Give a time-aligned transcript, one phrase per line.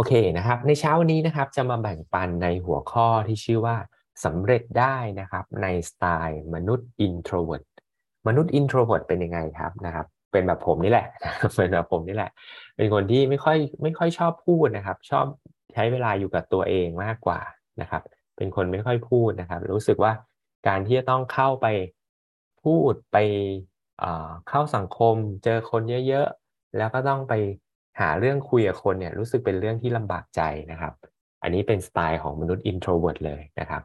[0.00, 3.76] โอเคนะครับ ในเช้าวันนี้นะครับจะมาแบ่งปันในหัวข้อที่ชื่อว่า
[4.24, 7.64] สำเร็จได้นะครับในสไตล์มนุษย์ introvert
[8.26, 11.06] มนุษย์ introvert เป็นยังไงครับนะครับ เป็นแบบผมนี่แหละ
[11.56, 12.30] เป็นแบบผมนี่แหละ
[12.76, 15.26] เป็นคนที่ไม่ค่อยไม่ค่อยชอบพูดนะครับ ชอบ
[15.74, 17.40] ใช้เวลาอยู่กับตัวเองมากกว่า
[17.80, 18.02] นะครับ
[18.36, 20.12] เป็นคนไม่ค่อยพูดนะครับ รู้สึกว่า
[20.68, 21.66] การที่จะต้องเข้าไป
[22.64, 23.16] พูดไป
[24.48, 25.14] เข้าสังคม
[25.44, 27.34] เจอคนเยอะๆแล้วก็ต้องไป
[28.00, 30.92] หาเรื่องคุยกับคนเนี่ยรู้สึกเป็นเรื่องที่ลำบากใจนะครับ
[31.42, 33.82] อันนี้เป็นสไตล์ของมนุษย์ introvert เลยนะครับ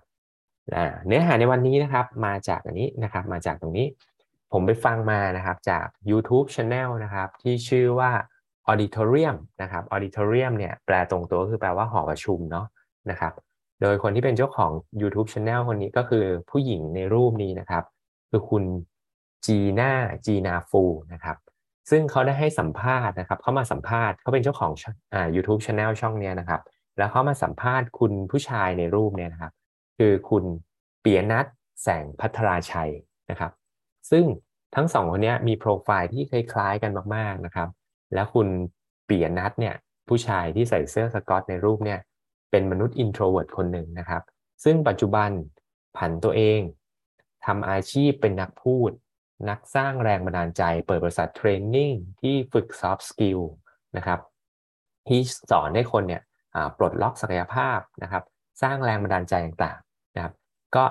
[1.05, 3.88] เนื้อหาในวันนี้นะครับ มาจากอันนี้นะครับ มาจากตรงนี้
[4.52, 8.12] ผมไปฟังมานะครับจาก YouTube Channel นะครับ ที่ชื่อว่า
[8.72, 12.67] Auditorium นะครับ Auditorium เนี่ยแปลตรงตัวคือแปลว่าหอประชุมเนาะ
[13.09, 13.34] นะครับ
[13.81, 17.84] โดยคนที่เป็นเจ้าของ YouTube Channel คนนี้ก็คือผู้หญิงในรูปนี้นะครับ
[18.30, 18.63] คือคุณ
[19.45, 19.91] จีน่า
[20.25, 21.38] จีนาฟูนะครับ
[21.89, 24.71] ซึ่งเขาได้ให้สัมภาษณ์นะครับเขามาสัมภาษณ์เขาเป็นเจ้าของ
[25.13, 26.61] อ่า YouTube Channel ช่องเนี้นะครับ
[26.98, 29.53] แล้วเขามาสัมภาษณ์คุณผู้ชายในรูปเนี่ยนะครับ
[29.97, 30.44] คือคุณ
[31.02, 31.45] เปียนัท
[31.83, 32.91] แสงพัทราชัย
[33.30, 33.52] นะครับ
[34.11, 34.25] ซึ่ง
[34.75, 37.69] ทั้งสองคนนี้มีโปรไฟล์ที่คล้ายๆกันมากๆนะครับ
[38.13, 38.47] แล้วคุณ
[39.06, 39.75] เปียนัทเนี่ย
[40.08, 42.00] ผู้ชายที่ใส่เสื้อสกอตในรูปเนี่ย
[42.52, 44.23] เป็นมนุษย์ introvert คนหนึ่งนะครับ
[44.63, 45.30] ซึ่งปัจจุบัน
[45.97, 46.59] ผันตัวเอง
[47.45, 48.91] ทำอาชีพเป็นนักพูด
[49.50, 51.91] นักสร้างแรงบันดาลใจ เปิดบริษัทเทรนนิ่ง
[52.22, 53.41] ที่ฝึก soft skill
[53.97, 54.19] นะครับ
[55.08, 55.19] ที่
[55.52, 56.22] สอนให้คนเนี่ย
[56.78, 58.23] ปลดล็อกศักยภาพนะครับ
[58.61, 60.33] สร้างแรงบันดาลใจต่างๆนะครับ
[60.75, 60.86] ก็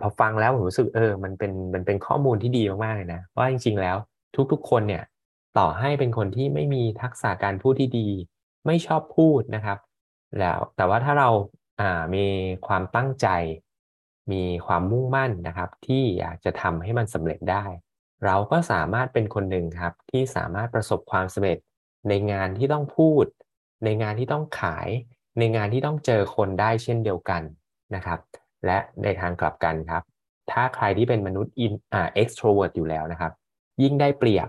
[0.00, 3.96] พอฟังแล้วผมรู้สึกเออมันเป็นมันเป็นข้อมูลที่ดีมากๆเลยนะว่าจริง ๆ แล้ว
[4.52, 5.02] ทุกๆ คนเนี่ย
[5.58, 8.08] ต่อให้เป็นคนที่ไม่มีทักษะการพูดที่ดี
[8.66, 9.78] ไม่ชอบพูดนะครับ
[10.38, 11.28] แล้วแต่ว่าถ้าเรา
[11.80, 12.24] อ่ามี
[12.66, 13.28] ความตั้งใจ
[14.32, 17.64] มีความมุ่งมั่นนะครับที่อยากจะทำให้มันสำเร็จได้
[18.24, 21.58] เราก็สามารถเป็นคนหนึ่งครับที่สามารถประสบความสำเร็จ
[22.08, 23.24] ในงานที่ต้องพูด
[23.84, 24.88] ในงานที่ต้องขาย
[25.38, 27.42] ในงานที่ต้องเจอคนได้เช่นเดียวกัน
[27.94, 28.18] นะครับ
[28.66, 30.02] และในทางกลับกันครับ
[30.50, 33.32] ถ้าใครที่เป็นมนุษย์อินอ่า extrovert อยู่แล้วนะครับ
[33.82, 34.48] ยิ่งได้เปรียบ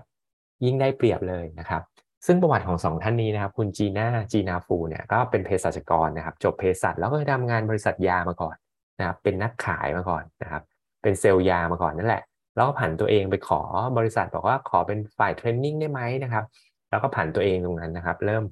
[0.64, 1.82] ยิ่งได้เปรียบเลยนะครับ
[2.26, 8.56] ซึ่งประวัติของสองท่านนี้นะครับ คุณจีน่าจีนาฟูเนี่ยก็เป็นเภสัชกรนะครับ จบเภสัชแล้วก็ทำงานบริษัทยามาก่อน
[9.00, 10.62] นะครับเป็นนักขายมาก่อนนะครับ
[11.02, 12.22] เป็นเซลล์ยามาก่อนนั่นแหละ
[12.54, 13.60] แล้วก็ผันตัวเองไปขอ
[13.98, 16.44] บริษัทบอกว่าขอเป็นฝ่าย training ได้ไหมนะครับ
[16.90, 18.44] แล้วก็ผันตัวเองตรงนั้นนะครับ เริ่ม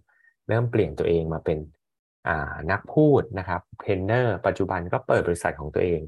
[0.49, 1.59] เริ่มเปลี่ยนตัวเองมาเป็น
[2.71, 6.01] นักพูดนะครับเทรนเนอร์ปัจจุบันก็เปิดบริษัทของตัวเอง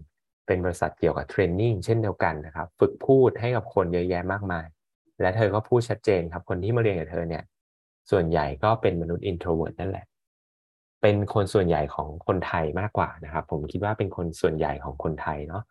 [0.46, 4.66] เป็นบริษัทเกี่ยวกับ training เช่นเดียวกันนะครับ ฝึกพูดให้กับคนเยอะแยะมากมาย
[5.20, 7.42] และเธอก็พูดชัดเจนครับคนที่มาเรียนกับเธอเนี่ย
[8.10, 10.04] ส่วนใหญ่ก็เป็นมนุษย์ introvert นั่นแหละ
[11.02, 15.62] เป็นคนส่วนใหญ่ของคนไทยมากกว่านะครับ ผมคิดว่าเป็นคนส่วนใหญ่ของคนไทยเนาะ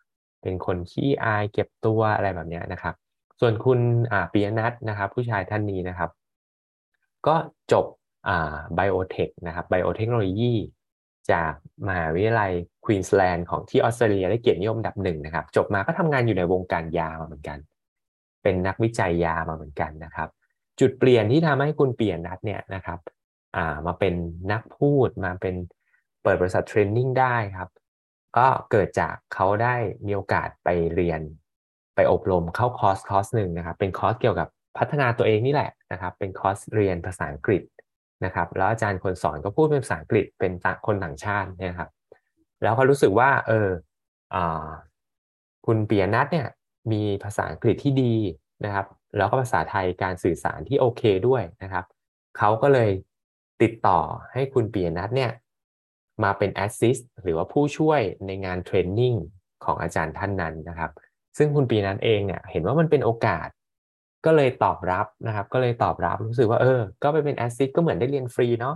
[0.41, 2.95] เป็นคนขี้อายเก็บตัวอะไรแบบนี้นะครับ
[3.39, 3.79] ส่วนคุณ
[4.33, 6.09] ปียนัทนะครับ ผู้ชายท่านนี้นะครับ
[7.27, 7.35] ก็
[7.71, 7.85] จบ
[8.75, 10.53] biotech นะครับ biotechnology
[11.31, 11.53] จาก
[11.87, 12.51] มหาวิทยาลัย
[12.85, 17.57] ควีนสแลนด์ของที่ออสเตรเลียได้เกียรตินิยมอันดับหนึ่งนะครับ จบมาก็ทำงานอยู่ในวงการยามาเหมือนกัน
[18.43, 20.29] เป็นนักวิจัยยามาเหมือนกันนะครับ
[20.79, 22.99] จุดเปลี่ยนที่ทำให้คุณเปลี่ยนนัทเนี่ยนะครับ
[23.55, 24.13] อ่ามาเป็น
[24.51, 25.55] นักพูดมาเป็น
[26.23, 27.69] เปิดบริษัท training ได้ครับ
[28.37, 31.21] ก็เกิดจากเขาได้มีโอกาสไปเรียน
[31.95, 37.63] ไปอบรมเข้าคอร์สคอร์สหนึ่งนะครับ เป็นคอร์สเกี่ยวกับพัฒนาตัวเองนี่แหละนะครับ เป็นคอร์สเรียนภาษาอังกฤษ
[38.25, 40.51] นะครับ แล้วอาจารย์คนสอนก็พูดเป็นภาษาอังกฤษเป็น
[40.85, 41.89] คนต่างชาตินะครับ
[42.61, 43.69] แล้วเขารู้สึกว่า เออ
[44.33, 44.37] อ
[45.65, 46.47] คุณปียนัทเนี่ย
[46.91, 48.15] มีภาษาอังกฤษที่ดี
[48.65, 48.85] นะครับ
[49.17, 51.85] แล้วก็ภาษาไทยการสื่อสารที่โอเคด้วยนะครับ
[52.37, 52.89] เขาก็เลย
[53.61, 53.99] ติดต่อ
[54.33, 55.31] ให้คุณปียนัทเนี่ย
[56.23, 59.13] มาเป็น assist หรือว่าผู้ช่วยในงาน training
[59.65, 60.91] ของอาจารย์ท่านนั้นนะครับ
[61.37, 63.47] ซึ่งคุณปียนัทเองเนี่ยเห็นว่ามันเป็นโอกาส
[64.25, 68.75] ก็เลยตอบรับนะครับ ก็เลยตอบรับรู้สึกว่าเออ ก็ไปเป็น assist ก็เหมือนได้เรียนฟรีเนาะ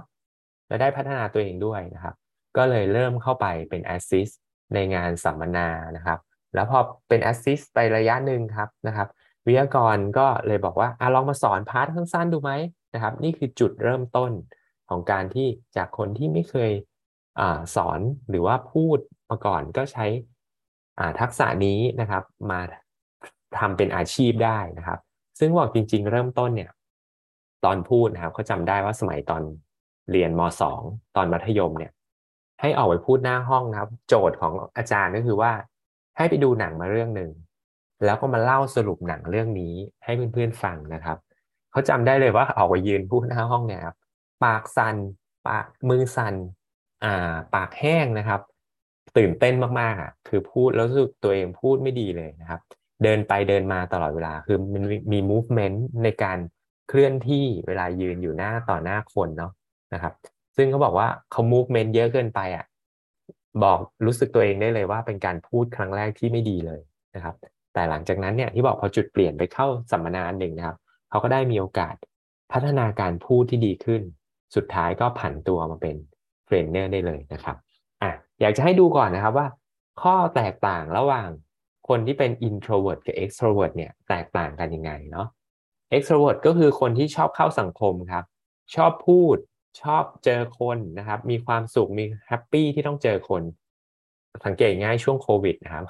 [0.67, 2.15] และได้พัฒนาตัวเองด้วยนะครับ
[2.57, 4.39] ก็เลยเริ่มเข้าไปเป็น assist
[4.73, 5.67] ในงานสัมมนา
[5.97, 6.19] นะครับ
[6.55, 6.79] แล้วพอ
[7.09, 9.07] เป็น assist ไประยะหนึ่งครับนะครับ
[9.47, 12.51] วิทยากรก็เลยบอกว่าอะลองมาสอน part สั้นๆดูไหม
[12.93, 14.31] นะครับ นี่คือจุดเริ่มต้น
[14.93, 15.47] ของการที่
[15.77, 16.71] จากคนที่ไม่เคย
[17.39, 17.41] อ
[17.75, 17.99] สอน
[18.29, 18.97] หรือว่าพูด
[19.29, 20.05] มาก่อนก็ใช้
[21.19, 22.59] ทักษะนี้นะครับมา
[23.57, 24.99] ทำเป็นอาชีพได้นะครับ
[25.39, 26.71] ซึ่งบอกจริง ๆ เริ่มต้นเนี่ย
[27.65, 29.41] ตอนพูดนะครับเขาจำได้ว่าสมัยตอน
[30.11, 30.41] เรียนม
[30.79, 31.91] .2 ตอนมัธยมเนี่ย
[32.61, 35.51] ให้ออกไปพูดหน้าห้องนะครับ โจทย์ของอาจารย์ก็คือว่า
[36.17, 37.31] ให้ไปดูหนังมาเรื่องหนึ่ง
[38.05, 39.73] แล้วก็มาเล่าสรุปหนังเรื่องนี้
[40.03, 41.17] ให้เพื่อนๆฟังนะครับ
[41.71, 43.95] เขาจำได้เลยว่าออกไปยืนพูดหน้าห้องเนี่ยครับ
[44.43, 44.95] ปากสัน่น
[45.47, 46.35] ปากมือสัน่น
[47.03, 48.41] อ่าปากแห้งนะครับ
[49.17, 52.61] ตื่นเต้นมากๆอะคือพูดแล้วรู้สึกตัวเองพูดไม่ดีเลยนะครับ
[53.03, 56.37] เดินไปเดินมาตลอดเวลาคือมันมี movement ในการ
[56.89, 59.51] เคลื่อนที่เวลายืนอยู่หน้าต่อหน้าคนเนาะ
[59.93, 60.13] นะครับ
[60.57, 62.65] ซึ่งเขาบอกว่าเขา movement เยอะเกินไปอะ
[63.63, 66.81] บอกรู้สึกตัวเองได้เลยว่าเป็นการพูดครั้งแรกที่ไม่ดีเลย
[67.15, 67.35] นะครับ
[67.73, 70.77] แต่หลังจากนั้นเนี่ยที่บอกพอจุดเปลี่ยนไปเข้าสัมมนาหนึ่งนะครับ
[71.09, 71.95] เขาก็ได้มีโอกาส
[72.51, 74.01] พัฒนาการพูดที่ดีขึ้น
[74.55, 75.95] สุดท้ายก็ผันตัวมาเป็น
[76.45, 77.55] เทรนเนอร์ได้เลยนะครับ
[78.01, 78.11] อะ
[78.41, 79.47] อยากจะให้ดูก่อนนะครับว่า
[80.01, 81.29] ข้อแตกต่างระหว่าง
[81.89, 85.27] คนที่เป็น introvert กับ extrovert เนี่ยแตกต่างกันยังไงเนาะ
[85.95, 88.25] extrovert ก็คือคนที่ชอบเข้าสังคมครับ
[88.75, 89.37] ชอบพูด
[89.81, 93.43] ชอบเจอคนนะครับ มีความสุขมี happy ที่ต้องเจอคน
[94.45, 95.85] สังเกตง่ายช่วงโควิดนะครับ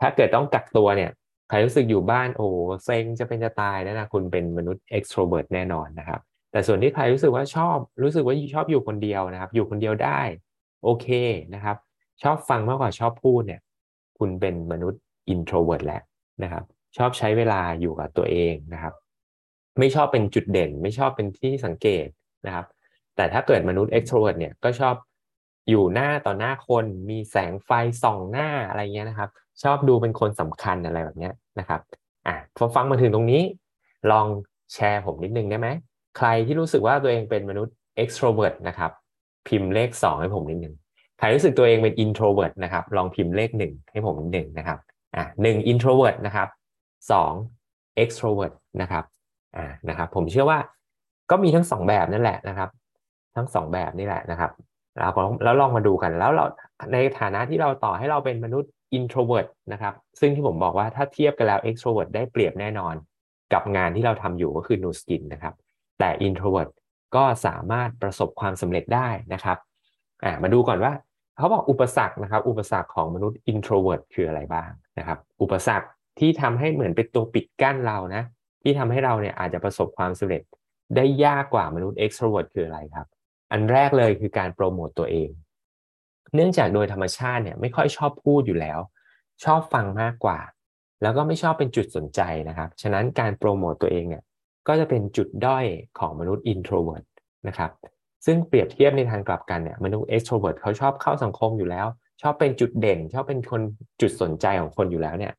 [0.00, 1.10] ถ้าเกิดต้องกักตัวเนี่ย
[1.48, 2.46] ใครรู้สึกอยู่บ้านโอ้
[2.84, 6.20] เซ็งจะเป็นจะตายนะนะคุณเป็นมนุษย์ extrovert แน่นอนนะครับ
[6.52, 10.20] แต่ส่วนที่ใครรู้สึกว่าชอบรู้สึกว่าชอบอยู่คนเดียวนะครับ อยู่คนเดียวได้
[10.84, 11.06] โอเค
[11.54, 11.76] นะครับ
[12.22, 13.60] ชอบฟังมากกว่าชอบพูดเนี่ย
[14.18, 15.02] คุณเป็นมนุษย์
[15.34, 16.02] introvert แล้ว
[16.42, 16.64] นะครับ
[16.96, 18.94] ชอบใช้เวลาอยู่กับตัวเองนะครับ
[19.78, 22.06] ไม่ชอบเป็นจุดเด่น ไม่ชอบเป็นที่สังเกต
[22.46, 22.66] นะครับ
[23.16, 24.94] แต่ถ้าเกิดมนุษย์ extrovert เนี่ยก็ชอบ
[25.68, 27.70] อยู่หน้าต่อหน้าคนมีแสงไฟ
[28.02, 29.30] ส่องหน้าอะไรเงี้ยนะครับ
[29.62, 31.80] ชอบดูเป็นคนสำคัญอะไรแบบเนี้ยนะครับ
[32.26, 33.42] อะพอฟังมาถึงตรงนี้
[34.10, 34.26] ลอง
[34.72, 35.68] แชร์ผมนิดนึงได้ไหม
[36.16, 38.90] ใครที่รู้สึกว่าตัวเองเป็นมนุษย์ extrovert นะครับ
[39.48, 40.74] พิมพ์เลข2ให้ผมนิดนึง
[41.18, 44.78] ใครรู้สึกตัวเองเป็น introvert นะครับ ลองพิมพ์เลข1ให้ผมนิดนึงนะครับ
[45.16, 46.48] อะหนึ่ง introvert นะครับ
[47.10, 47.32] สอง
[48.02, 49.04] extrovert นะครับ
[49.56, 50.58] อ่านะครับ ผมเชื่อว่า
[51.30, 52.70] ก็มีทั้งสองแบบนั่นแหละนะครับ
[53.36, 54.50] ทั้งสองแบบนี่แหละนะครับ
[54.98, 55.12] แล้ว
[55.44, 56.44] แล้วลองมาดูกันแล้วเรา
[56.92, 62.94] ในฐานะที่เราต่อให้เราเป็นมนุษย์ introvert นะครับ ซึ่งที่ผมบอกว่าถ้าเทียบกันแล้ว extrovert ได้เปรียบแน่นอน
[63.52, 65.54] กับงานที่เราทำอยู่ก็คือ new skin นะครับ
[65.98, 66.70] แต่ introvert
[67.16, 69.58] ก็สามารถประสบความสำเร็จได้นะครับ
[70.24, 70.92] อ่ามาดูก่อนว่า
[71.36, 75.86] เขาบอกอุปสรรคนะครับ อุปสรรคของมนุษย์ introvert คืออะไรบ้างนะครับ อุปสรรค
[76.18, 78.22] ที่ทำให้เหมือนเป็นตัวปิดกั้นเรานะ
[78.62, 80.42] ที่ทำให้เราเนี่ยอาจจะประสบความสำเร็จ
[80.96, 83.06] ได้ยากกว่ามนุษย์ extrovert คืออะไรครับ
[83.52, 85.30] อันแรกเลยคือการโปรโมตตัวเอง
[86.34, 88.78] เนื่องจากโดยธรรมชาติเนี่ยไม่ค่อยชอบพูดอยู่แล้ว
[89.44, 90.38] ชอบฟังมากกว่า
[91.02, 94.22] แล้วก็ไม่ชอบเป็นจุดสนใจนะครับ ฉะนั้นการโปรโมตตัวเองเนี่ย
[94.68, 95.64] ก็จะเป็นจุดด้อย
[95.98, 97.04] ของมนุษย์ introvert
[97.48, 97.70] นะครับ
[98.26, 101.86] ซึ่งเปรียบเทียบในทางกลับกันเนี่ยมนุษย์ extrovert เขาชอบเข้าสังคมอยู่แล้ว
[102.22, 103.62] ชอบเป็นจุดเด่น ชอบเป็นคน
[104.00, 105.32] จุดสนใจของคนอยู่แล้วเนี่ย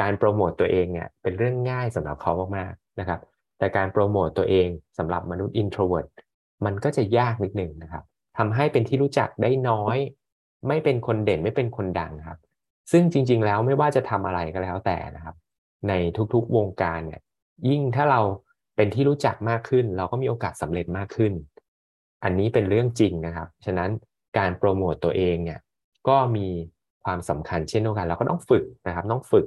[0.00, 3.20] การโปรโมตตัวเองเนี่ยเป็นเรื่องง่ายสำหรับเขามากๆนะครับ
[3.58, 4.68] แต่การโปรโมตตัวเอง
[4.98, 6.08] สำหรับมนุษย์ introvert
[6.64, 8.04] มันก็จะยากนิดหนึ่งนะครับ
[8.38, 9.98] ทำให้เป็นที่รู้จักได้น้อย
[10.68, 12.38] ไม่เป็นคนเด่นไม่เป็นคนดังครับ
[12.92, 15.36] ซึ่งจริง ๆ แล้วไม่ว่าจะทำอะไรก็แล้วแต่นะครับ
[15.88, 15.92] ใน
[16.34, 17.20] ทุกๆวงการเนี่ย
[17.68, 18.20] ยิ่งถ้าเรา
[18.76, 21.32] เป็นที่รู้จักมากขึ้น เราก็มีโอกาสสำเร็จมากขึ้น
[22.24, 23.90] อันนี้เป็นเรื่องจริงนะครับ ฉะนั้น
[24.38, 25.60] การโปรโมตตัวเองเนี่ย
[26.08, 26.48] ก็มี
[27.04, 29.46] ความสำคัญเช่นเดียวกันเราก็ต้องฝึกนะครับต้องฝึก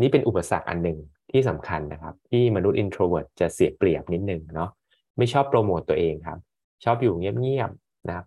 [0.00, 0.98] นี่เป็นอุปสรรคอันหนึ่ง
[1.30, 4.70] ที่สำคัญนะครับ ที่มนุษย์ introvert จะเสียเปรียบนิดนึงเนาะ
[5.18, 6.38] ไม่ชอบโปรโมตตัวเองครับ
[6.84, 8.26] ชอบอยู่เงียบๆนะครับ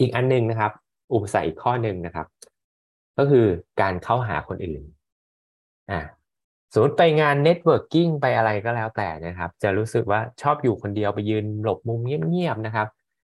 [0.00, 0.72] อีกอันหนึ่งนะครับ
[1.14, 2.26] อุปสรรคอีกข้อหนึ่งนะครับ
[3.18, 3.46] ก็คือ
[3.80, 4.82] การเข้าหาคนอื่น
[5.90, 6.00] อ่า
[6.72, 12.88] สมมติไปงาน networking ไปอะไรก็แล้วแต่นะครับ จะรู้สึกว่าชอบอยู่คนเดียวไปยืนหลบมุมเงียบๆนะครับ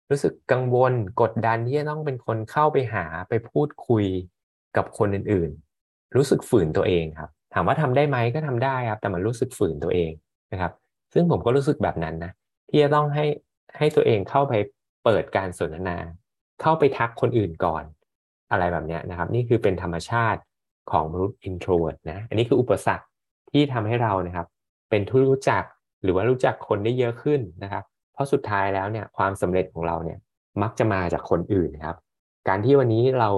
[0.09, 4.05] รู้สึกกังวลกดดันที่จะต้องเป็นคนเข้าไปหาไปพูดคุย
[4.77, 10.11] กับคนอื่นๆ รู้สึกฝืนตัวเองครับ ถามว่าทำได้ไหมก็ทำได้ครับ แต่มันรู้สึกฝืนตัวเอง
[10.51, 10.71] นะครับ
[11.13, 12.31] ซึ่งผมก็รู้สึกแบบนั้นนะ
[12.69, 13.25] ที่จะต้องให้
[13.77, 14.53] ให้ตัวเองเข้าไป
[15.03, 15.97] เปิดการสนทนา
[16.61, 17.83] เข้าไปทักคนอื่นก่อน
[18.51, 20.41] อะไรแบบนี้นะครับ นี่คือเป็นธรรมชาติ
[20.91, 23.05] ของมนุษย์ introvert นะ อันนี้คืออุปสรรค
[23.53, 24.47] ที่ทำให้เรานะครับ
[24.89, 25.63] เป็นที่รู้จัก
[26.03, 27.83] หรือว่ารู้จักคนได้เยอะขึ้นนะครับ
[28.13, 30.19] เพราะสุดท้ายแล้วเนี่ยความสำเร็จของเราเนี่ย
[30.61, 31.97] มักจะมาจากคนอื่นครับ
[32.47, 33.29] การที่วันนี้เรา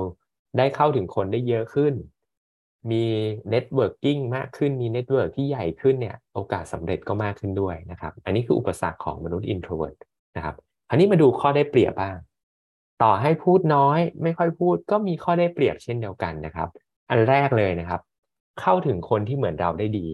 [0.58, 1.94] ได้เข้าถึงคนได้เยอะขึ้น
[2.92, 3.04] มี
[3.50, 9.98] networking มากขึ้นมี network ที่ใหญ่ขึ้นเนี่ยโอกาสสำเร็จก็มากขึ้นด้วยนะครับ อันนี้คืออุปสรรคของมนุษย์ introvert
[10.36, 10.56] นะครับ
[10.90, 12.18] อันนี้มาดูข้อได้เปรียบบ้าง
[13.04, 16.70] ต่อให้พูดน้อย ไม่ค่อยพูดก็มีข้อได้เปรียบเช่นเดียวกันนะครับ
[17.10, 18.02] อันแรกเลยนะครับ
[18.62, 20.08] เข้าถึงคนที่เหมือนเราได้ดี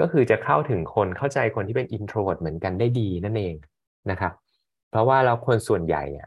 [0.00, 3.54] ก็คือจะเข้าถึงคนเข้าใจคนที่เป็น introvert เหมือนกันได้ดีนั่นเอง
[4.10, 4.32] นะครับ
[4.90, 6.26] เพราะว่าเราคนส่วนใหญ่เนี่ย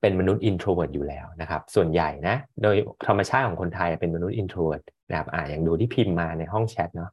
[0.00, 2.76] เป็นมนุษย์ introvert อยู่แล้วนะครับ ส่วนใหญ่นะ โดย
[3.08, 7.10] ธรรมชาติของคนไทยเป็นมนุษย์ introvert นะครับอ่าอย่างดูที่พิมพ์มาในห้องแชทเนาะ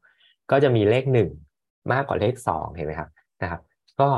[0.51, 1.29] ก็จะมีเลขหนึ่ง
[1.91, 3.09] มากกว่าเลขสองเห็นไหมครับ
[3.43, 3.61] นะครับ
[3.99, 4.09] ก็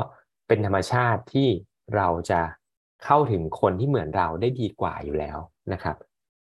[0.48, 1.48] เป็นธรรมชาติที่
[1.96, 2.40] เราจะ
[3.04, 5.38] เข้าถึงคนที่เหมือนเราได้ดีกว่าอยู่แล้ว
[5.72, 5.96] นะครับ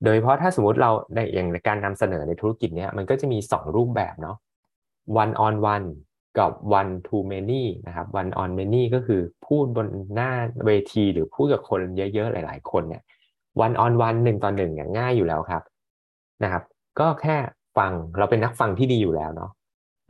[0.03, 4.37] โดยเฉพาะถ้าสมมติเราในอย่างการนำเสนอในธุรกิจเนี้ยมันก็จะมี 2 รูปแบบเนาะ
[5.23, 5.87] one on one
[6.39, 10.31] กับ one to many นะครับ one on many ก็คือพูดบนหน้า
[10.65, 13.03] เวทีหรือพูดกับคนเยอะๆ หลายๆ คนเนี่ย
[13.65, 15.63] one on one หนึ่งต่อหนึ่งเนี่ยง่ายอยู่แล้วครับ
[16.43, 16.63] นะครับ
[16.99, 17.37] ก็แค่
[17.77, 19.51] ฟังเราเป็นนักฟังที่ดีอยู่แล้วเนาะ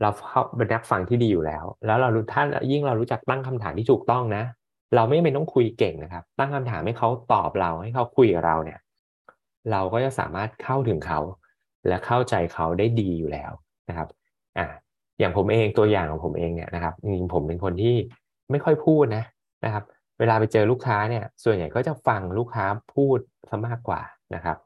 [0.00, 0.10] เรา
[0.56, 4.44] เป็นนักฟังที่ดีอยู่แล้ว แล้วเราถ้ายิ่งเรารู้จักตั้งคำถามที่ถูกต้องนะ
[4.94, 8.78] เราไม่เป็นต้องคุยเก่งนะครับ ตั้งคำถามให้เขาตอบเราให้เขาคุยกับเราเนี่ย
[9.70, 11.20] เราก็จะสามารถเข้าถึงเขา
[11.88, 13.52] และเข้าใจเขาได้ดีอยู่แล้ว
[13.88, 14.08] นะครับ
[14.58, 14.66] อ่า
[15.18, 17.96] อย่างผมเองตัวอย่างของผมเองเนี่ยนะครับจริงผมเป็นคนที่
[18.50, 19.24] ไม่ค่อยพูดนะ
[19.64, 19.84] นะครับ
[20.18, 22.64] เวลาไปเจอลูกค้าเนี่ย ส่วนใหญ่ก็จะฟังลูกค้า
[22.94, 24.00] พูดซะมากกว่า
[24.34, 24.56] นะครับ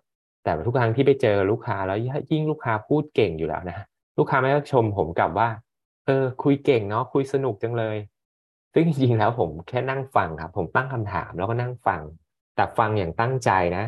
[0.42, 1.98] แต่ทุกครั้งที่ไปเจอลูกค้าแล้ว
[2.32, 3.86] ยิ่งลูกค้าพูดเก่งอยู่แล้วนะ
[4.18, 5.48] ลูกค้าไม่ก็ชมผมกลับว่า
[6.06, 7.96] เออ คุยเก่งเนาะคุยสนุกจังเลย
[8.74, 12.02] ซึ่งจริงๆแล้วผมแค่นั่งฟังครับ ผมตั้งคำถามแล้วก็นั่งฟัง
[12.56, 13.84] แต่ฟังอย่างตั้งใจนะ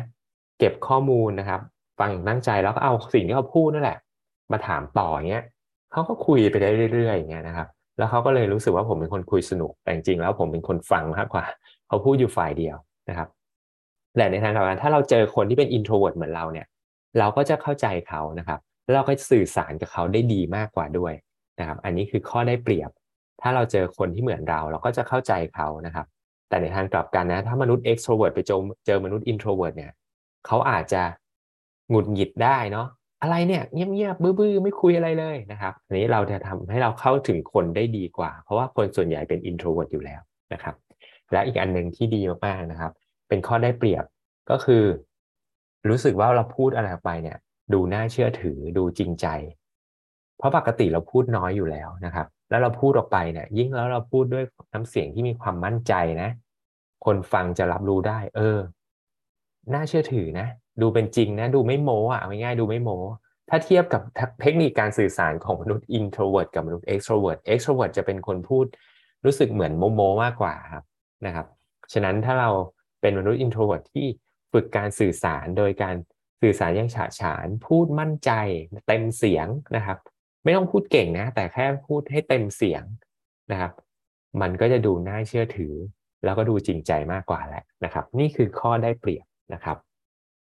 [0.59, 1.61] เก็บข้อมูลนะครับ
[1.99, 3.97] ฟังอย่างตั้งใจแล้วก็เอาสิ่งที่เขาพูดนั่นแหละ
[4.51, 5.43] มาถามต่อเงี้ย
[5.91, 11.45] เขาก็คุยไปได้เรื่อยๆอย่างเงี้ยนะครับ แล้วเขาก็เลยรู้สึกว่าผมเป็นคนคุยสนุกแต่จริงๆแล้วผมเป็นคนฟังมากกว่า
[11.87, 12.75] เขาพูดอยู่ฝ่ายเดียว
[13.09, 13.27] นะครับ
[14.17, 16.67] แต่ในทางกลับกันถ้าเราเจอคนที่เป็น introvert เหมือนเราเนี่ย
[17.19, 21.13] เราก็จะเข้าใจเขานะครับแล้วเราก็สื่อสารกับเขาได้ดีมากกว่าด้วย
[21.59, 22.89] นะครับ อันนี้คือข้อได้เปรียบ
[23.41, 26.05] ถ้าเราเจอคนที่เหมือนเรา เราก็จะเข้าใจเขานะครับ
[26.49, 29.91] แต่ในทางกลับกันนะ ถ้ามนุษย์ extrovert ไปเจอเจอมนุษย์ introvert เนี่ย
[30.47, 31.01] เขาอาจจะ
[31.89, 32.87] หงุดหงิดได้เนาะ
[33.21, 40.21] อะไรเนี่ยเงียบๆบื้อๆไม่คุยอะไรเลยนะครับอันนี้เราจะทำให้เราเข้าถึงคนได้ดีกว่า เพราะว่าคนส่วนใหญ่เป็น introvert อยู่แล้ว
[40.53, 40.75] นะครับ
[41.31, 42.91] และอีกอันหนึ่งที่ดีมากๆนะครับ
[43.29, 44.05] เป็นข้อได้เปรียบ
[44.49, 44.83] ก็คือ
[45.89, 47.37] รู้สึกว่าเราพูดอะไรไปเนี่ย
[47.73, 49.27] ดูน่าเชื่อถือดูจริงใจ
[50.37, 56.29] เพราะปกติเราพูดน้อยอยู่แล้วนะครับ แล้วเราพูดออกไปเนี่ยยิ่งแล้วเราพูดด้วยน้ำเสียงที่มีความมั่นใจนะ
[57.05, 58.57] คนฟังจะรับรู้ได้ เออ
[59.73, 60.47] น่าเชื่อถือนะ
[60.81, 62.99] ดูเป็นจริงนะ ดูไม่โม้อะง่ายๆดูไม่โม้
[63.49, 64.01] ถ้าเทียบกับ
[64.41, 68.65] เทคนิคการสื่อสารของมนุษย์ introvert กับมนุษย์ extrovert extrovert จะเป็นคนพูด
[69.25, 70.83] รู้สึกเหมือนโมโมมากกว่าครับ
[71.25, 71.47] นะครับ
[71.93, 72.49] ฉะนั้นถ้าเรา
[73.01, 74.07] เป็นมนุษย์ introvert ที่
[74.53, 75.95] ฝึกการสื่อสารโดยการ
[76.41, 78.31] สื่อสารอย่างฉาฉานพูดมั่นใจ
[78.87, 79.97] เต็มเสียงนะครับ
[80.43, 82.83] ไม่ต้องพูดเก่งนะ แต่แค่พูดให้เต็มเสียง
[83.51, 83.71] นะครับ
[84.41, 85.73] มันก็จะดูน่าเชื่อถือ
[86.23, 89.77] แล้วก็ดูจริงใจมากกว่าแหละนะครับ นี่คือข้อได้เปรียบ นะครับ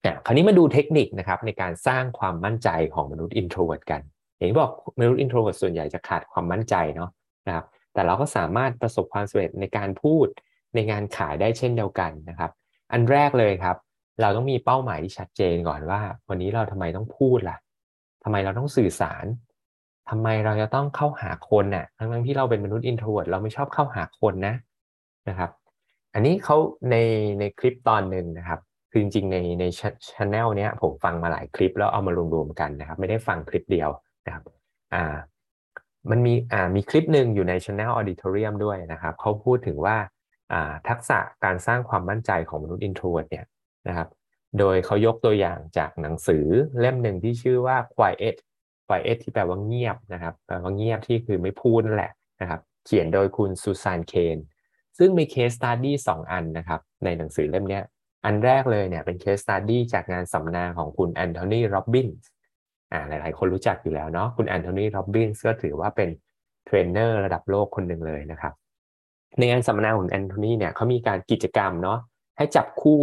[0.05, 4.01] อะคราวนี้มาดูเทคนิคนะครับในการสร้างความมั่นใจของมนุษย์ introvert กัน
[4.37, 7.11] อย่างที่บอกมนุษย์ introvert ส่วนใหญ่จะขาดความมั่นใจเนาะ
[7.47, 10.27] นะครับแต่เราก็สามารถประสบความสำเร็จในการพูด
[10.75, 12.51] ในงานขายได้เช่นเดียวกันนะครับ
[12.93, 13.77] อันแรกเลยครับ
[14.21, 17.57] เราต้องมีเป้าหมายที่ชัดเจนก่อนว่า วันนี้เราทำไมต้องพูดล่ะ
[18.25, 19.25] ทำไมเราต้องสื่อสาร
[20.11, 24.55] ทำไมเราจะต้องเข้าหาคนน่ะทั้งที่เราเป็นมนุษย์ introvert เราไม่ชอบเข้าหาคนนะ
[25.29, 25.51] นะครับ
[26.15, 26.57] อันนี้เขา
[26.91, 26.97] ใน
[27.39, 28.61] ในคลิปตอนหนึ่งนะครับ
[28.99, 29.81] คือจริงๆในในช
[30.25, 33.91] anel เนี้ยผมฟังมาหลายคลิปแล้วเอามารวมๆกันนะครับ ไม่ได้ฟังคลิปเดียว
[34.27, 34.45] นะครับ
[34.95, 35.17] อ่า
[36.11, 39.97] มันมีอ่ามีคลิปหนึ่งอยู่ใน channel auditorium ด้วยนะครับเขาพูดถึงว่า
[40.53, 43.47] อ่าทักษะการสร้างความมั่นใจของมนุษย์ introvert เนี่ย
[43.89, 44.09] นะครับ
[44.59, 46.45] โดยเขายกตัวอย่างจากหนังสือ
[46.81, 48.37] เล่มหนึ่งที่ชื่อว่า quiet
[48.89, 54.39] quiet ที่แปลว่าเงียบนะครับแปลว่าเงียบที่คือไม่พูดนั่นแหละนะครับเขียนโดยคุณซูซานเคน
[54.99, 57.81] ซึ่งมี case study สองอันนะครับในหนังสือเล่มนี้
[58.25, 62.29] อันแรกเลยเนี่ยเป็น case study จากงานสัมมนาของคุณแอนโทนีโรบินส์
[62.93, 66.09] อ่าหลายๆ คนรู้จักอยู่แล้วเนาะคุณแอนโทนีโรบินส์ก็ถือว่าเป็น
[66.67, 68.53] เทรนเนอร์ระดับโลกคนหนึ่งเลยนะครับ
[69.39, 71.99] ในงานสัมมนาของแอนโทนีเนี่ยเขามีการกิจกรรมเนาะ
[72.37, 73.03] ให้จับคู่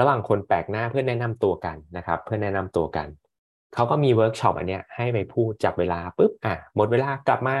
[0.00, 3.08] ระหว่างคนแปลกหน้าเพื่อแนะนำตัวกันนะครับ เพื่อแนะนำตัวกัน
[3.74, 7.58] เขาก็มีเวิร์กช็อปอันเนี้ยให้ไปพูดจับเวลาปุ๊บอะหมดเวลากลับมา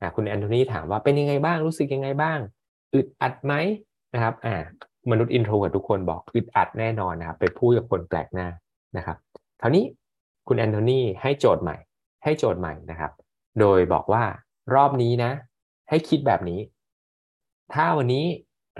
[0.00, 2.38] อะคุณแอนโทนีถามว่าเป็นยังไงบ้างรู้สึกยังไงบ้าง
[2.94, 3.54] อึดอัดไหม
[4.14, 4.56] นะครับอ่า
[5.10, 8.48] มนุษย์ introvert ทุกคนบอกอึดอัดแน่นอนนะครับไปพูดกับคนแปลกหน้า
[8.96, 9.16] นะครับ
[9.60, 9.84] คราวนี้
[10.48, 11.76] คุณแอนโทนีให้โจทย์ใหม่
[12.24, 13.12] ให้โจทย์ใหม่นะครับ
[13.60, 14.24] โดยบอกว่า
[14.74, 15.30] รอบนี้นะ
[15.88, 16.60] ให้คิดแบบนี้
[17.74, 18.24] ถ้าวันนี้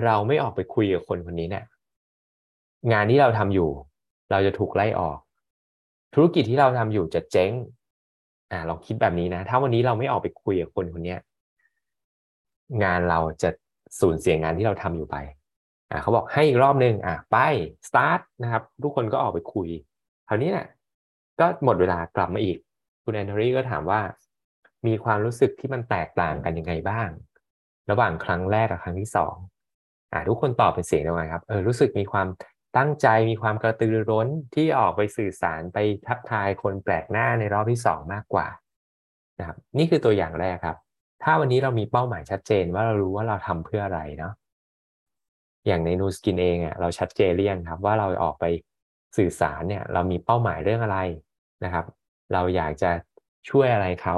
[0.04, 1.64] เราไม่ออกไปคุยกับคนคนนี้เนะี่ย
[2.92, 3.70] งานที่เราทำอยู่
[4.30, 5.18] เราจะถูกไล่ออก
[6.14, 7.52] ธุรกิจที่เราทำอยู่จะเจ๊ง
[8.50, 11.16] อ่าลองคิดแบบนี้นะ ถ้าวันนี้เราไม่ออกไปคุยกับคนคนนี้
[12.84, 13.50] งานเราจะ
[14.00, 15.16] สูญเสียงานที่เราทำอยู่ไป
[15.90, 17.36] อ่าเขาบอกให้อีกรอบหนึ่งอ่าไป
[17.88, 19.68] สตาร์ทนะครับ ทุกคนก็ออกไปคุย
[20.28, 20.68] คราวนี้เนี่ย
[21.40, 22.58] ก็หมดเวลากลับมาอีก
[23.04, 24.00] คุณแอนโทนีก็ถามว่า
[24.86, 27.08] มีความรู้สึกที่มันแตกต่างกันยังไงบ้าง
[27.90, 29.36] ระหว่างครั้งแรกกับครั้งที่สอง
[30.12, 32.26] อ่าทุกคนตอบเป็นเสียงเดียวกันครับเออรู้สึกมีความ
[32.76, 38.46] ตั้งใจมีความกระตือรือร้นที่ออกไปสื่อสารไปทักทายคนแปลกหน้าในรอบที่สองมากกว่า
[39.38, 40.76] นะครับนี่คือตัวอย่างแรกครับ
[41.22, 44.32] ถ้าวันนี้เรามีเป้าหมายชัดเจนว่าเรารู้ว่าเราทำเพื่ออะไรเนาะ
[45.66, 48.44] อย่างในนูสกินเองอะเราชัดเจนเรียงครับว่าเราออกไป
[49.16, 50.98] สื่อสารเนี่ยเรามีเป้าหมายเรื่องอะไร
[51.64, 51.84] นะครับ
[52.32, 52.90] เราอยากจะ
[53.48, 54.16] ช่วยอะไรเขา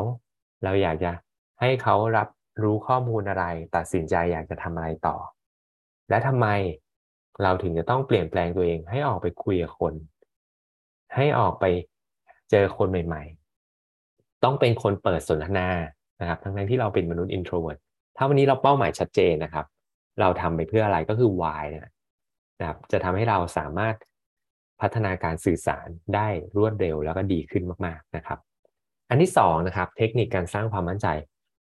[0.64, 1.12] เราอยากจะ
[1.61, 2.28] ให้เขารับ
[2.62, 3.45] รู้ข้อมูลอะไร
[3.76, 5.17] ตัดสินใจอยากจะทำอะไรต่อ
[6.09, 6.47] และทำไม
[7.43, 9.95] เราถึงจะต้องเปลี่ยนแปลงตัวเองให้ออกไปคุยกับคน
[11.14, 11.64] ให้ออกไป
[12.50, 13.23] เจอคนใหม่
[13.85, 15.69] ๆ ต้องเป็นคนเปิดสนทนา
[16.21, 17.81] นะครับ ทั้งที่เราเป็นมนุษย์ introvert
[18.17, 19.67] ถ้าวันนี้เราเป้าหมายชัดเจนนะครับ
[20.21, 23.95] เราทำไปเพื่ออะไรก็คือ why นะครับจะทำให้เราสามารถ
[24.81, 28.39] พัฒนาการสื่อสารได้รวดเร็วแล้วก็ดีขึ้นมากๆนะครับ
[29.11, 31.09] อันที่สองนะครับเทคนิคการสร้างความมั่นใจ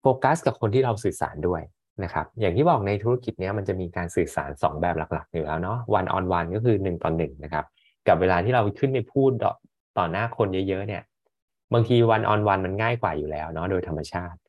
[0.01, 1.61] โฟกัสกับคนที่เราสื่อสารด้วย
[2.03, 7.65] นะครับอย่างที่บอกในธุรกิจนี้มันจะมีการสื่อสาร 2 แบบหลักๆอยู่แล้วเนาะ one on one ก็คือ1ต่อ1นะครับ
[8.07, 9.31] กับเวลาที่เราขึ้นไปพูด
[9.97, 11.03] ต่อหน้าคนเยอะๆเนี่ย
[11.73, 14.39] บางที one on one มันง่ายกว่าอยู่แล้วเนาะโดยธรรมชาติ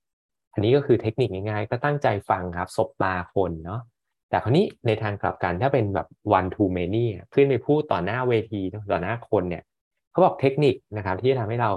[0.53, 3.81] อันนี้ก็คือเทคนิคง่ายๆ ก็ตั้งใจฟังครับสบตาคนเนาะ
[4.29, 6.07] แต่คราวนี้ในทางกลับกันถ้าเป็นแบบ
[6.39, 7.05] one to many
[7.35, 8.61] ขึ้นไปพูดต่อหน้าเวที
[8.93, 9.63] ต่อหน้าคนเนี่ย
[10.11, 11.71] เขาบอกเทคนิคนะครับ ที่จะทำให้เรา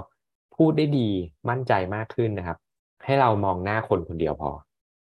[0.56, 1.08] พูดได้ดี
[1.48, 2.58] มั่นใจมากขึ้นนะครับ
[3.04, 4.50] ให้เรามองหน้าคนคนเดียวพอ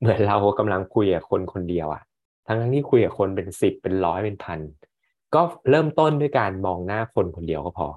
[0.00, 2.02] เหมือนเรากำลังคุยกับคนคนเดียวอะ
[2.46, 4.60] ทั้งที่คุยกับคนเป็นสิบเป็นร้อยเป็นพัน
[5.34, 7.88] ก็เริ่มต้นด้วยการมองหน้าคนคนเดียวก็พอ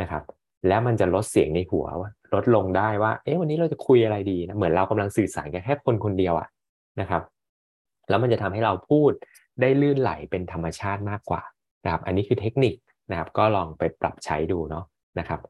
[0.00, 0.22] นะครับ
[0.68, 6.48] แล้วมันจะลดเสียงในหัวว่าลดลงได้ว่า เอ๊ะวันนี้เราจะคุยอะไรดีนะเหมือนเรากำลังสื่อสารกันแค่คนคนเดียวอะ
[7.00, 7.22] นะครับ
[8.08, 9.12] แล้วมันจะทำให้เราพูด
[9.60, 11.42] ได้ลื่นไหลเป็นธรรมชาติมากกว่า
[11.84, 12.74] นะครับอันนี้คือเทคนิค
[13.10, 14.84] นะครับ ก็ลองไปปรับใช้ดูเนาะ
[15.18, 15.40] นะครับ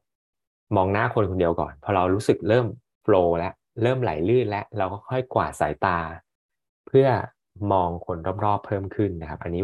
[0.76, 2.66] มองหน้าคนคนเดียวก่อน พอเรารู้สึกเริ่ม
[3.02, 5.99] โฟล์แล้วเริ่มไหลลื่นแล้วเราก็ค่อยกวาดสายตา
[6.87, 7.09] เพื่อ
[7.73, 9.62] มองคนรอบๆเพิ่มขึ้นนะครับ อันนี้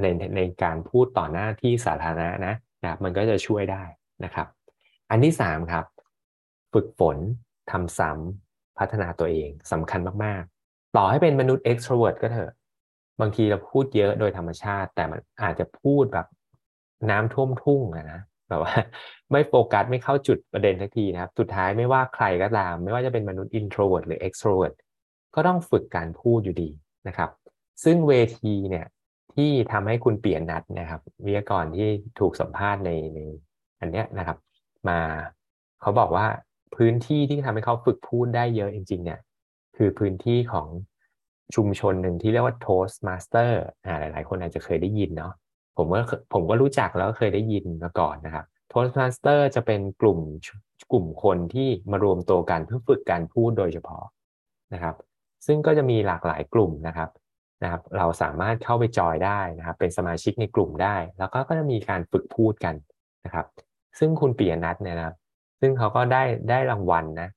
[0.00, 0.06] ใน
[0.36, 3.82] ในการพูดต่อหน้าที่สาธารณะนะนะครับ มันก็จะช่วยได้
[4.24, 4.46] นะครับ
[5.10, 5.84] อันที่สามครับ
[6.72, 7.16] ฝึกฝน
[7.70, 10.42] ทำซ้ำพัฒนาตัวเองสำคัญมาก
[10.96, 12.52] ต่อให้เป็นมนุษย์ extrovert ก็เถอะ
[13.20, 16.26] บางทีเราพูดเยอะโดยธรรมชาติ แต่มันอาจจะพูดแบบ
[17.10, 18.74] น้ำท่วมทุ่งอะนะแบบว่า
[19.32, 24.74] ไม่โฟกัสไม่เข้าจุดประเด็นทักทีนะครับ สุดท้ายไม่ว่าใครก็ตาม ไม่ว่าจะเป็นมนุษย์ introvert หรือ extrovert
[25.34, 26.70] ก็ต้องฝึกการพูดอยู่ดี
[27.08, 27.30] นะครับ
[27.84, 28.86] ซึ่งเวทีเนี่ย
[29.34, 31.88] ที่ทำให้คุณเปลี่ยนนัดนะครับ วิทยากรที่
[32.20, 33.20] ถูกสัมภาษณ์ในใน
[33.80, 34.38] อันเนี้ยนะครับ
[34.88, 34.98] มา
[35.80, 36.26] เขาบอกว่า
[36.76, 39.20] พื้นที่ที่ทำให้เขาฝึกพูดได้เยอะจริง ๆ เนี่ย
[39.76, 40.68] คือพื้นที่ของ
[41.54, 43.50] ชุมชนหนึ่งที่เรียกว่า Toastmaster
[43.84, 45.32] อ่าหลาย ๆ คนอาจจะเคยได้ยินเนาะ
[45.76, 46.00] ผมก็
[46.32, 50.18] ผมก็รู้จักแล้วเคยได้ยินมาก่อนนะครับ Toastmaster จะเป็นกลุ่ม
[50.92, 54.04] กลุ่มคนที่มารวมตัวกันเพื่อฝึกการพูดโดยเฉพาะ
[54.74, 54.94] นะครับ
[55.46, 57.10] ซึ่งก็จะมีหลากหลายกลุ่มนะครับ
[57.62, 62.74] นะครับ เราสามารถเข้าไปจอยได้นะครับ เป็นสมาชิกในกลุ่มได้ แล้วก็ก็จะมีการฝึกพูดกัน
[63.24, 63.46] นะครับ
[63.98, 65.14] ซึ่งคุณปียนัทเนี่ยนะ
[65.60, 67.28] ซึ่งเขาก็ได้ได้รางวัลนะ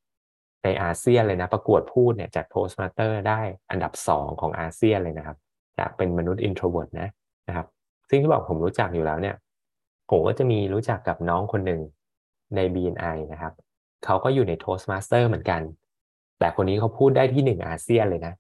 [0.64, 3.42] ในอาเซียนเลยนะ ประกวดพูดเนี่ยจาก Toastmaster ได้
[3.72, 5.38] อันดับ2ของอาเซียนเลยนะครับ
[5.78, 7.10] จากเป็นมนุษย์ introvert นะ
[7.48, 7.68] นะครับ
[8.10, 9.36] ซึ่งที่บอกผมรู้จักอยู่แล้วเนี่ย
[10.10, 11.82] ผมก็จะมีรู้จักกับน้องคนหนึ่ง
[12.56, 13.54] ใน BNI นะครับ
[14.06, 15.62] เขาก็อยู่ใน Toastmaster เหมือนกัน
[16.40, 18.34] แต่คนนี้เขาพูดได้ที่หนึ่งอาเซียนเลยนะ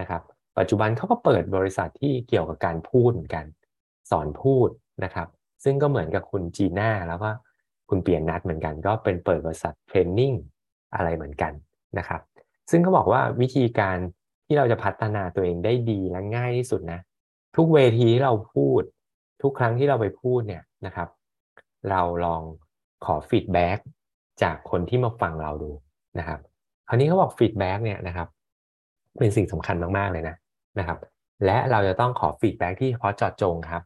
[0.00, 0.22] นะครับ
[0.58, 3.44] ปัจจุบันเขาก็เปิดบริษัทที่เกี่ยวกับการพูดเหมือนกัน
[4.10, 4.68] สอนพูด
[5.04, 5.28] นะครับ
[5.64, 7.30] ซึ่งก็เหมือนกับคุณจีน่าแล้วก็
[7.88, 10.32] คุณเปลี่ยนนัดเหมือนกัน ก็เป็นเปิดบริษัทเทรนนิ่ง
[10.96, 11.52] อะไรเหมือนกัน
[11.98, 12.20] นะครับ
[12.70, 13.96] ซึ่งเขาบอกว่าวิธีการ
[14.46, 17.00] ที่เราจะพัฒนาตัวเองได้ดีและง่ายที่สุดนะ
[17.56, 18.82] ทุกเวทีที่เราพูด
[19.42, 21.08] ทุกครั้งที่เราไปพูดเนี่ยนะครับ
[21.90, 22.42] เราลอง
[23.04, 23.78] ขอ feedback
[24.42, 25.70] จากคนที่มาฟังเราดู
[26.18, 26.40] นะครับ
[26.88, 28.28] คราวนี้เขาบอก feedback เนี่ยนะครับ
[29.18, 30.36] เป็นสิ่งสำคัญมาก ๆ เลยนะ
[30.78, 30.98] นะครับ
[31.44, 33.82] และเราจะต้องขอ feedback ที่เฉพาะเจาะจงครับ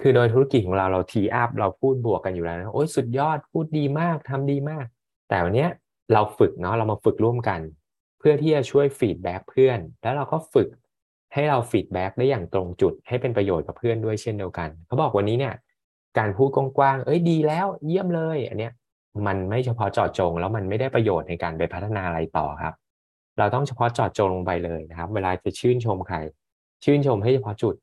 [0.00, 4.84] คือโดยธุรกิจของเราเรา T-up เราพูดบวกกันอยู่แล้วนะโอ้ยสุดยอดพูดดีมากทำดีมาก
[5.28, 5.66] แต่วันนี้
[6.12, 7.60] เราฝึกเนาะเรามาฝึกร่วมกัน
[8.18, 10.68] เพื่อที่จะช่วย feedback เพื่อน แล้วเราก็ฝึก
[11.32, 15.54] ให้เรา feedback ได้อย่างตรงจุด ให้เป็นประโยชน์กับเพื่อนด้วยเช่นเดียวกัน เขาบอกวันนี้เนี่ย
[16.18, 18.72] การพูดกว้างๆเอ้ยดีแล้วเยี่ยมเลย อันเนี้ย
[19.26, 22.74] มันไม่เฉพาะเจาะจง แล้วมันไม่ได้ประโยชน์ในการไปพัฒนาอะไรต่อครับ
[23.38, 26.16] เราต้องเฉพาะเจาะจงลงไปเลยนะครับ เวลาจะชื่นชมใคร
[26.84, 27.74] ชื่นชมให้เฉพาะจุด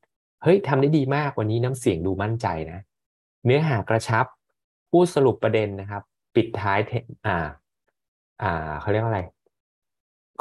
[0.42, 2.80] เฮ้ยทำได้ดีมากวันนี้น้ำเสียงดูมั่นใจนะ
[3.44, 4.26] เนื้อหากระชับ
[4.90, 6.02] พูดสรุปประเด็นนะครับ
[6.34, 6.78] ปิดท้าย
[7.26, 7.38] อ่า
[8.42, 9.22] อ่าเขาเรียกว่าอะไร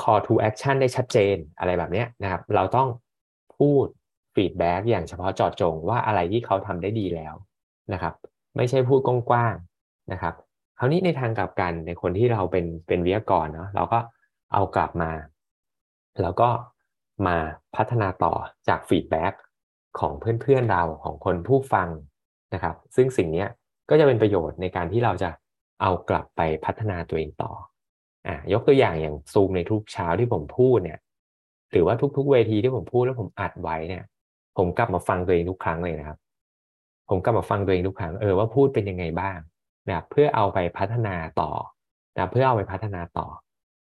[0.02, 2.88] call to action ได้ชัดเจนอะไรแบบนี้นะครับ เราต้อง
[3.58, 3.86] พูด
[4.36, 7.34] ฟีดแบ็กอย่างเฉพาะเจาะจงว่าอะไรที่เขาทำได้ดีแล้ว
[7.94, 8.14] นะครับ
[8.56, 10.34] ไม่ใช่พูดกว้างๆนะครับ
[10.78, 14.00] คราวนี้ในทางกลับกันในคนที่เราเป็นเป็นวิทยากรเนาะเราก็
[14.54, 15.12] เอากลับมา
[16.22, 16.50] แล้วก็
[17.28, 17.38] มา
[17.76, 18.34] พัฒนาต่อ
[18.68, 19.34] จากฟีดแบ็ก
[20.00, 21.90] ของเพื่อนๆเราของคนผู้ฟัง
[22.54, 23.46] นะครับ ซึ่งสิ่งนี้
[23.90, 25.30] ก็จะเป็นประโยชน์ในการที่เราจะ
[25.82, 27.52] เอากลับไปพัฒนาตัวเองต่อ
[28.28, 31.00] อะยกตัวอย่างอย่างซูมในทุกเช้าที่ผมพูดเนี่ย
[31.72, 34.04] หรือว่าทุกๆเวทีที่ผมพูดแล้วผมอัดไว้เนี่ย
[34.58, 36.18] ผมกลับมาฟังตัวเองทุกครั้งเลยนะครับ
[37.10, 39.38] ผมกลับมาฟังตัวเองทุกครั้งเออว่าพูดเป็นยังไงบ้าง
[39.88, 41.52] นะครับเพื่อเอาไปพัฒนาต่อ
[42.16, 43.28] นะเพื่อเอาไปพัฒนาต่อ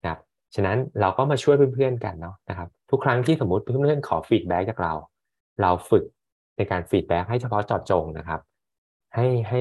[0.03, 0.21] นะครับ
[0.55, 4.95] ฉะนั้นเราก็มาช่วยเพื่อนๆกันเนาะนะครับ ทุกครั้งที่สมมติเพื่อนๆขอ feedback จากเรา
[5.63, 6.05] เราฝึก
[6.57, 8.41] ในการ feedback ให้เฉพาะเจาะจงนะครับ
[9.15, 9.61] ให้ให้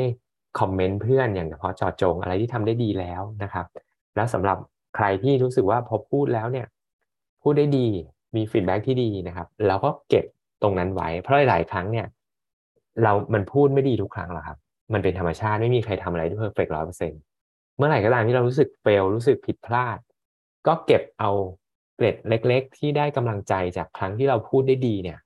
[0.60, 3.66] คอมเมนต์เพื่อนอย่างเฉพาะเจาะจงอะไรที่ทำได้ดีแล้วนะครับ
[4.18, 4.58] แล้วสำหรับ
[4.96, 6.68] ใครที่รู้สึกว่าพอพูดแล้วเนี่ย
[7.42, 7.88] พูดได้ดี
[8.36, 10.26] มี feedback ที่ดีนะครับแล้วก็เก็บ
[10.62, 12.08] ตรงนั้นไว้ เพราะหลายครั้งเนี่ย
[13.04, 14.58] เรามันพูดไม่ดีทุกครั้งหรอกครับ
[14.94, 17.22] มันเป็นธรรมชาติไม่มีใครทำอะไรได้ perfect ร้อยเปอร์เซ็นต์
[17.78, 19.98] เมื่อไหร่ก็ตามที่เรารู้สึกเฟลรู้สึกผิดพลาด
[20.68, 21.32] ก็เก็บเอา
[21.96, 25.18] เกร็ดเล็ก ๆ ที่ได้กำลังใจจากครั้งที่เราพูดได้ดีเนี่ย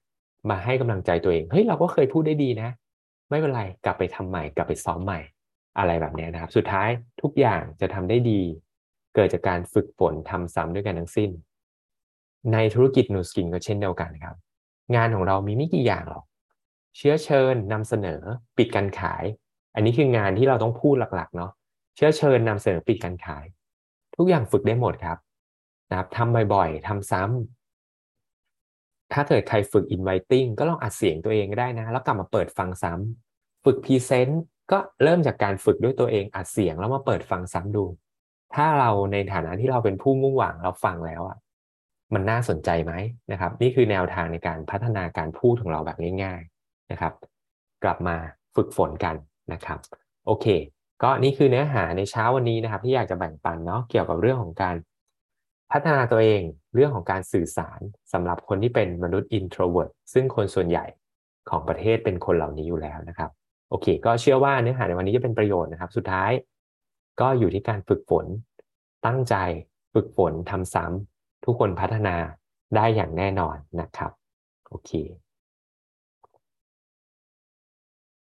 [0.49, 2.69] มาให้กำลังใจตัวเองเฮ้ยเราก็เคยพูดได้ดีนะ
[3.29, 5.19] ไม่เป็นไรกลับไปทำใหม่กลับไปซ้อมใหม่
[5.79, 6.89] อะไรแบบนี้นะครับ สุดท้าย
[7.21, 8.41] ทุกอย่างจะทำได้ดี
[9.15, 11.29] เกิดจากการฝึกฝนทำซ้ำด้วยกันทั้งสิ้น
[12.53, 14.35] ในธุรกิจนูสกินก็เช่นเดียวกันครับ
[14.95, 16.23] งานของเรามีไม่กี่อย่างหรอก
[16.97, 18.21] เชื้อเชิญนำเสนอ
[18.57, 19.23] ปิดการขาย
[19.75, 21.51] อันนี้คืองานที่เราต้องพูดหลักๆเนาะ
[21.95, 23.45] เชื้อเชิญนำเสนอปิดการขาย
[24.15, 25.17] ทุกอย่างฝึกได้หมดครับ
[25.89, 34.33] นะครับทำบ่อยๆทำซ้ำถ้าเกิดใครฝึก inviting ก็ลองอัดเสียงตัวเองก็ได้นะ แล้วกลับมาเปิดฟังซ้ำฝึก present
[34.71, 37.85] ก็เริ่มจากการฝึกด้วยตัวเองอัดเสียงแล้วมาเปิดฟังซ้ำดู
[38.55, 41.37] ถ้าเราในฐานะที่เราเป็นผู้มุ่งหวังเราฟังแล้วอะ
[42.13, 42.93] มันน่าสนใจไหม
[43.31, 47.13] นะครับ นี่คือแนวทางในการพัฒนาการพูดของเราแบบง่าย ๆนะครับ
[47.83, 48.15] กลับมา
[48.55, 49.15] ฝึกฝนกัน
[49.53, 49.79] นะครับ
[50.25, 50.45] โอเค
[51.03, 54.75] ก็นี่คือเนื้อหาในเช้าวันนี้นะครับ ที่อยากจะแบ่งปันเนาะเกี่ยวกับเรื่องของการ
[55.71, 56.41] พัฒนาตัวเอง
[56.75, 57.79] เรื่องของการสื่อสาร
[58.13, 60.85] สำหรับคนที่เป็นมนุษย์ introvert ซึ่งคนส่วนใหญ่
[61.49, 63.29] ของประเทศเป็นคนเหล่านี้อยู่แล้วนะครับ
[63.69, 66.31] โอเค ก็เชื่อว่าเนื้อหาในวันนี้จะเป็นประโยชน์นะครับ สุดท้าย
[67.21, 68.25] ก็อยู่ที่การฝึกฝน
[69.05, 69.35] ตั้งใจ
[69.93, 72.15] ฝึกฝนทำซ้ำทุกคนพัฒนา
[72.75, 74.11] ได้อย่างแน่นอนนะครับ
[74.67, 74.91] โอเค